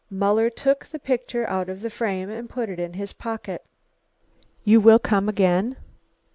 Muller 0.09 0.49
took 0.49 0.87
the 0.87 0.97
picture 0.97 1.47
out 1.47 1.69
of 1.69 1.81
the 1.81 1.91
frame 1.91 2.27
and 2.31 2.49
put 2.49 2.69
it 2.69 2.79
in 2.79 2.93
his 2.93 3.13
pocket. 3.13 3.63
"You 4.63 4.79
will 4.81 4.97
come 4.97 5.29
again? 5.29 5.75